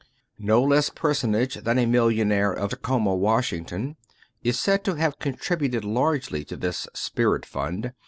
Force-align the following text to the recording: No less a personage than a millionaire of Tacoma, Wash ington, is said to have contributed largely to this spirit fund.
No 0.39 0.63
less 0.63 0.89
a 0.89 0.93
personage 0.93 1.53
than 1.63 1.77
a 1.77 1.85
millionaire 1.85 2.51
of 2.51 2.71
Tacoma, 2.71 3.13
Wash 3.13 3.51
ington, 3.51 3.97
is 4.43 4.59
said 4.59 4.83
to 4.85 4.95
have 4.95 5.19
contributed 5.19 5.85
largely 5.85 6.43
to 6.45 6.57
this 6.57 6.87
spirit 6.95 7.45
fund. 7.45 7.93